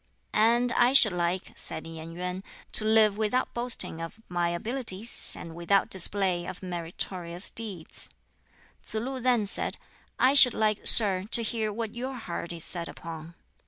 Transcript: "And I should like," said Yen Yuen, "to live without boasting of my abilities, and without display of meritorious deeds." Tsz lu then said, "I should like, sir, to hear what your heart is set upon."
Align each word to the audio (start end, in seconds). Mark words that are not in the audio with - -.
"And 0.33 0.71
I 0.71 0.93
should 0.93 1.11
like," 1.13 1.51
said 1.55 1.85
Yen 1.85 2.13
Yuen, 2.13 2.43
"to 2.71 2.83
live 2.85 3.19
without 3.19 3.53
boasting 3.53 4.01
of 4.01 4.19
my 4.27 4.49
abilities, 4.49 5.35
and 5.37 5.53
without 5.55 5.91
display 5.91 6.47
of 6.47 6.63
meritorious 6.63 7.51
deeds." 7.51 8.09
Tsz 8.81 8.95
lu 8.95 9.19
then 9.19 9.45
said, 9.45 9.77
"I 10.17 10.33
should 10.33 10.55
like, 10.55 10.87
sir, 10.87 11.25
to 11.29 11.43
hear 11.43 11.71
what 11.71 11.93
your 11.93 12.13
heart 12.15 12.51
is 12.51 12.63
set 12.63 12.89
upon." 12.89 13.35